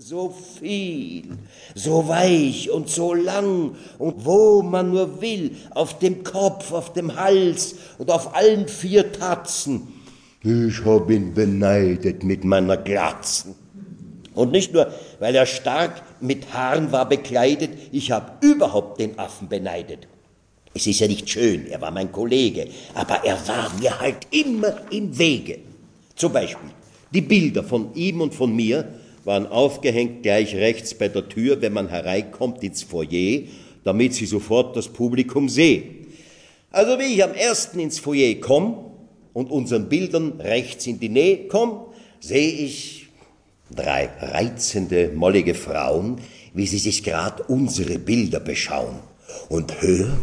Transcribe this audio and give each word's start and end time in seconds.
so 0.00 0.32
viel, 0.60 1.24
so 1.74 2.06
weich 2.06 2.70
und 2.70 2.88
so 2.88 3.14
lang 3.14 3.74
und 3.98 4.24
wo 4.24 4.62
man 4.62 4.90
nur 4.90 5.20
will, 5.20 5.50
auf 5.70 5.98
dem 5.98 6.22
Kopf, 6.22 6.70
auf 6.70 6.92
dem 6.92 7.16
Hals 7.16 7.74
und 7.98 8.08
auf 8.08 8.36
allen 8.36 8.68
vier 8.68 9.10
Tatzen. 9.10 9.88
Ich 10.44 10.84
hab 10.84 11.10
ihn 11.10 11.34
beneidet 11.34 12.22
mit 12.22 12.44
meiner 12.44 12.76
Glatzen. 12.76 13.56
Und 14.34 14.52
nicht 14.52 14.72
nur, 14.72 14.86
weil 15.18 15.34
er 15.34 15.46
stark 15.46 16.00
mit 16.20 16.52
Haaren 16.52 16.92
war 16.92 17.08
bekleidet, 17.08 17.70
ich 17.90 18.12
hab 18.12 18.42
überhaupt 18.44 19.00
den 19.00 19.18
Affen 19.18 19.48
beneidet. 19.48 20.06
Es 20.74 20.86
ist 20.86 21.00
ja 21.00 21.08
nicht 21.08 21.28
schön, 21.28 21.66
er 21.66 21.80
war 21.80 21.90
mein 21.90 22.12
Kollege, 22.12 22.68
aber 22.94 23.24
er 23.24 23.36
war 23.48 23.72
mir 23.80 23.98
halt 23.98 24.28
immer 24.30 24.74
im 24.92 25.18
Wege. 25.18 25.58
Zum 26.14 26.32
Beispiel 26.32 26.70
die 27.12 27.22
Bilder 27.22 27.64
von 27.64 27.92
ihm 27.94 28.20
und 28.20 28.32
von 28.32 28.54
mir 28.54 28.86
waren 29.28 29.46
aufgehängt 29.46 30.22
gleich 30.22 30.56
rechts 30.56 30.94
bei 30.94 31.08
der 31.08 31.28
Tür, 31.28 31.60
wenn 31.60 31.74
man 31.74 31.90
hereinkommt 31.90 32.64
ins 32.64 32.82
Foyer, 32.82 33.42
damit 33.84 34.14
sie 34.14 34.24
sofort 34.24 34.74
das 34.74 34.88
Publikum 34.88 35.50
sehen. 35.50 36.06
Also 36.70 36.98
wie 36.98 37.14
ich 37.14 37.22
am 37.22 37.34
ersten 37.34 37.78
ins 37.78 37.98
Foyer 37.98 38.36
komme 38.36 38.86
und 39.34 39.50
unseren 39.50 39.90
Bildern 39.90 40.40
rechts 40.40 40.86
in 40.86 40.98
die 40.98 41.10
Nähe 41.10 41.46
komme, 41.46 41.88
sehe 42.20 42.50
ich 42.52 43.08
drei 43.70 44.08
reizende, 44.18 45.12
mollige 45.14 45.54
Frauen, 45.54 46.22
wie 46.54 46.66
sie 46.66 46.78
sich 46.78 47.04
grad 47.04 47.50
unsere 47.50 47.98
Bilder 47.98 48.40
beschauen 48.40 48.96
und 49.50 49.82
höre, 49.82 50.16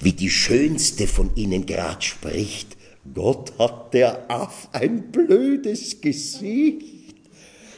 wie 0.00 0.12
die 0.12 0.30
schönste 0.30 1.08
von 1.08 1.30
ihnen 1.34 1.66
grad 1.66 2.04
spricht, 2.04 2.76
Gott 3.12 3.52
hat 3.58 3.94
der 3.94 4.30
Aff 4.30 4.68
ein 4.70 5.10
blödes 5.10 6.00
Gesicht 6.00 7.03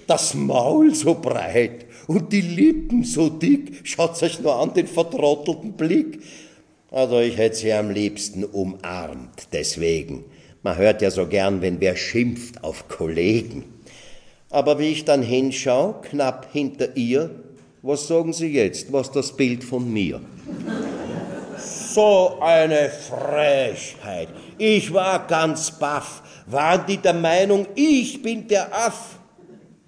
das 0.06 0.34
Maul 0.34 0.94
so 0.94 1.14
breit 1.14 1.86
und 2.06 2.32
die 2.32 2.40
Lippen 2.40 3.04
so 3.04 3.28
dick. 3.28 3.80
Schaut 3.84 4.22
euch 4.22 4.40
nur 4.40 4.56
an 4.56 4.74
den 4.74 4.86
vertrottelten 4.86 5.72
Blick. 5.72 6.22
Also 6.90 7.20
ich 7.20 7.36
hätte 7.36 7.56
sie 7.56 7.72
am 7.72 7.90
liebsten 7.90 8.44
umarmt, 8.44 9.48
deswegen. 9.52 10.24
Man 10.62 10.76
hört 10.76 11.02
ja 11.02 11.10
so 11.10 11.26
gern, 11.26 11.60
wenn 11.62 11.80
wer 11.80 11.96
schimpft 11.96 12.62
auf 12.64 12.88
Kollegen. 12.88 13.64
Aber 14.50 14.78
wie 14.78 14.92
ich 14.92 15.04
dann 15.04 15.22
hinschau, 15.22 16.00
knapp 16.02 16.48
hinter 16.52 16.96
ihr, 16.96 17.30
was 17.82 18.06
sagen 18.08 18.32
Sie 18.32 18.48
jetzt, 18.48 18.92
was 18.92 19.10
das 19.12 19.36
Bild 19.36 19.62
von 19.62 19.92
mir? 19.92 20.20
So 21.56 22.38
eine 22.40 22.90
Frechheit. 22.90 24.28
Ich 24.58 24.92
war 24.92 25.26
ganz 25.26 25.70
baff. 25.70 26.22
Waren 26.46 26.84
die 26.86 26.96
der 26.96 27.14
Meinung, 27.14 27.66
ich 27.74 28.22
bin 28.22 28.46
der 28.48 28.74
Aff? 28.74 29.18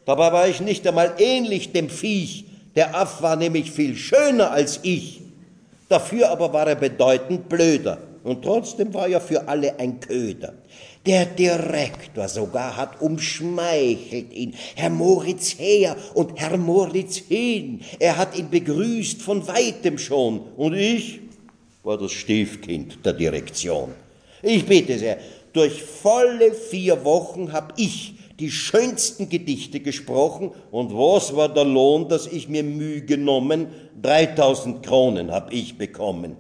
Dabei 0.09 0.33
war 0.33 0.49
ich 0.49 0.63
nicht 0.63 0.87
einmal 0.87 1.17
ähnlich 1.19 1.73
dem 1.73 1.91
Viech. 1.91 2.47
Der 2.75 2.95
Aff 2.95 3.21
war 3.21 3.37
nämlich 3.37 3.71
viel 3.71 3.95
schöner 3.95 4.51
als 4.51 4.81
ich. 4.83 5.21
Dafür 5.91 6.31
aber 6.31 6.51
war 6.51 6.67
er 6.67 6.77
bedeutend 6.77 7.51
blöder. 7.51 7.99
Und 8.25 8.43
trotzdem 8.43 8.95
war 8.95 9.07
er 9.07 9.21
für 9.21 9.47
alle 9.47 9.79
ein 9.79 10.01
Köder. 10.01 10.55
Der 11.05 11.27
Direktor 11.27 12.27
sogar 12.27 12.75
hat 12.79 13.03
umschmeichelt 13.03 14.33
ihn. 14.33 14.55
Herr 14.77 14.89
Moritz 14.89 15.59
her 15.59 15.95
und 16.15 16.41
Herr 16.41 16.57
Moritz 16.57 17.19
hin. 17.19 17.83
Er 17.99 18.17
hat 18.17 18.35
ihn 18.35 18.49
begrüßt 18.49 19.21
von 19.21 19.47
weitem 19.47 19.99
schon. 19.99 20.41
Und 20.57 20.73
ich 20.73 21.21
war 21.83 21.99
das 21.99 22.13
Stiefkind 22.13 23.05
der 23.05 23.13
Direktion. 23.13 23.91
Ich 24.41 24.65
bitte 24.65 24.99
sehr, 24.99 25.19
durch 25.53 25.83
volle 25.83 26.55
vier 26.55 27.05
Wochen 27.05 27.53
hab 27.53 27.75
ich 27.77 28.15
die 28.39 28.51
schönsten 28.51 29.29
Gedichte 29.29 29.81
gesprochen 29.81 30.53
und 30.71 30.93
was 30.93 31.35
war 31.35 31.53
der 31.53 31.65
Lohn, 31.65 32.09
dass 32.09 32.27
ich 32.27 32.49
mir 32.49 32.63
Mühe 32.63 33.03
genommen? 33.03 33.67
3000 34.01 34.85
Kronen 34.85 35.33
hab 35.33 35.53
ich 35.53 35.77
bekommen. 35.77 36.37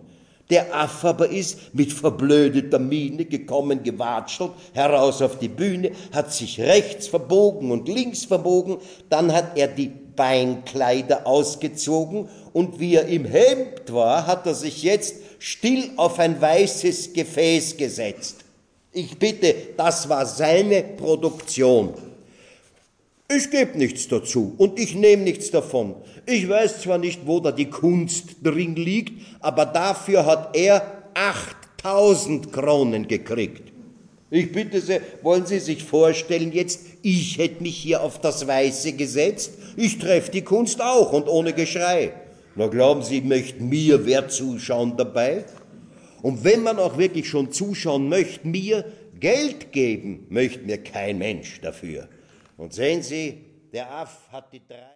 Der 0.50 0.74
Aff 0.74 1.04
aber 1.04 1.28
ist 1.28 1.74
mit 1.74 1.92
verblödeter 1.92 2.78
Miene 2.78 3.26
gekommen, 3.26 3.82
gewatschelt, 3.82 4.52
heraus 4.72 5.20
auf 5.20 5.38
die 5.38 5.48
Bühne, 5.48 5.90
hat 6.12 6.32
sich 6.32 6.60
rechts 6.60 7.06
verbogen 7.06 7.70
und 7.70 7.88
links 7.88 8.24
verbogen, 8.24 8.78
dann 9.10 9.32
hat 9.32 9.58
er 9.58 9.68
die 9.68 9.90
Beinkleider 10.16 11.26
ausgezogen 11.26 12.28
und 12.52 12.80
wie 12.80 12.94
er 12.94 13.06
im 13.06 13.24
Hemd 13.26 13.92
war, 13.92 14.26
hat 14.26 14.46
er 14.46 14.54
sich 14.54 14.82
jetzt 14.82 15.16
still 15.38 15.90
auf 15.96 16.18
ein 16.18 16.40
weißes 16.40 17.12
Gefäß 17.12 17.76
gesetzt. 17.76 18.44
Ich 18.92 19.18
bitte, 19.18 19.54
das 19.76 20.08
war 20.08 20.24
seine 20.24 20.82
Produktion. 20.82 21.94
Ich 23.30 23.50
gebe 23.50 23.76
nichts 23.76 24.08
dazu 24.08 24.54
und 24.56 24.78
ich 24.78 24.94
nehme 24.94 25.22
nichts 25.22 25.50
davon. 25.50 25.96
Ich 26.24 26.48
weiß 26.48 26.80
zwar 26.80 26.96
nicht, 26.96 27.26
wo 27.26 27.40
da 27.40 27.52
die 27.52 27.68
Kunst 27.68 28.36
drin 28.42 28.74
liegt, 28.74 29.12
aber 29.40 29.66
dafür 29.66 30.24
hat 30.24 30.56
er 30.56 31.04
8000 31.12 32.50
Kronen 32.50 33.06
gekriegt. 33.06 33.70
Ich 34.30 34.50
bitte 34.52 34.80
Sie, 34.80 35.00
wollen 35.22 35.44
Sie 35.44 35.58
sich 35.58 35.84
vorstellen 35.84 36.52
jetzt, 36.52 36.80
ich 37.02 37.36
hätte 37.36 37.62
mich 37.62 37.76
hier 37.76 38.02
auf 38.02 38.20
das 38.20 38.46
Weiße 38.46 38.92
gesetzt, 38.92 39.52
ich 39.76 39.98
treffe 39.98 40.30
die 40.30 40.42
Kunst 40.42 40.80
auch 40.80 41.12
und 41.12 41.28
ohne 41.28 41.52
Geschrei. 41.52 42.12
Na 42.54 42.66
glauben 42.66 43.02
Sie, 43.02 43.20
möchte 43.20 43.62
mir 43.62 44.04
wer 44.06 44.28
zuschauen 44.28 44.96
dabei? 44.96 45.44
Und 46.22 46.44
wenn 46.44 46.62
man 46.62 46.78
auch 46.78 46.98
wirklich 46.98 47.28
schon 47.28 47.52
zuschauen 47.52 48.08
möchte, 48.08 48.46
mir 48.46 48.84
Geld 49.18 49.72
geben 49.72 50.26
möchte 50.28 50.64
mir 50.64 50.82
kein 50.82 51.18
Mensch 51.18 51.60
dafür. 51.60 52.08
Und 52.56 52.72
sehen 52.72 53.02
Sie, 53.02 53.44
der 53.72 53.90
Aff 53.90 54.28
hat 54.32 54.52
die 54.52 54.62
drei. 54.66 54.86